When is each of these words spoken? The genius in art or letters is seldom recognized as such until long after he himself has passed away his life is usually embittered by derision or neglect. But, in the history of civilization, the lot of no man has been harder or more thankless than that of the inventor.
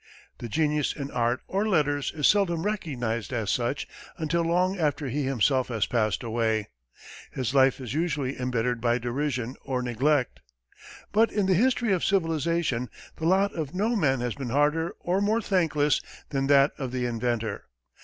The 0.39 0.49
genius 0.49 0.93
in 0.95 1.11
art 1.11 1.41
or 1.45 1.67
letters 1.67 2.11
is 2.15 2.25
seldom 2.25 2.63
recognized 2.63 3.31
as 3.31 3.51
such 3.51 3.87
until 4.17 4.41
long 4.43 4.79
after 4.79 5.09
he 5.09 5.25
himself 5.25 5.67
has 5.67 5.85
passed 5.85 6.23
away 6.23 6.69
his 7.29 7.53
life 7.53 7.79
is 7.79 7.93
usually 7.93 8.39
embittered 8.41 8.81
by 8.81 8.97
derision 8.97 9.57
or 9.63 9.83
neglect. 9.83 10.39
But, 11.11 11.31
in 11.31 11.45
the 11.45 11.53
history 11.53 11.93
of 11.93 12.03
civilization, 12.03 12.89
the 13.17 13.27
lot 13.27 13.53
of 13.53 13.75
no 13.75 13.95
man 13.95 14.21
has 14.21 14.33
been 14.33 14.49
harder 14.49 14.95
or 15.01 15.21
more 15.21 15.39
thankless 15.39 16.01
than 16.29 16.47
that 16.47 16.71
of 16.79 16.91
the 16.91 17.05
inventor. 17.05 17.65